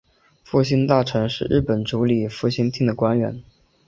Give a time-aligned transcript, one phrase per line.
[0.43, 3.43] 复兴大臣是日本主理复兴厅的官员。